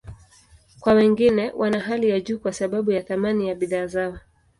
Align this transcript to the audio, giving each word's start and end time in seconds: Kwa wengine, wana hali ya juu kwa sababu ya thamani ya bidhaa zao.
Kwa 0.79 0.93
wengine, 0.93 1.51
wana 1.55 1.79
hali 1.79 2.09
ya 2.09 2.19
juu 2.19 2.39
kwa 2.39 2.53
sababu 2.53 2.91
ya 2.91 3.03
thamani 3.03 3.47
ya 3.47 3.55
bidhaa 3.55 3.85
zao. 3.87 4.17